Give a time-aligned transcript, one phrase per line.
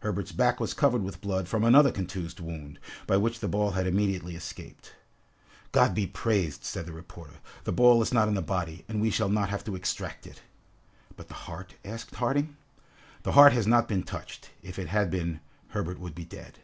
[0.00, 3.86] Herberts back was covered with blood from another contused wound, by which the ball had
[3.86, 4.92] immediately escaped.
[5.70, 9.08] "God be praised!" said the reporter, "the ball is not in the body, and we
[9.10, 10.42] shall not have to extract it."
[11.16, 12.56] "But the heart?" asked Harding.
[13.22, 15.38] "The heart has not been touched; if it had been,
[15.68, 16.58] Herbert would be dead!"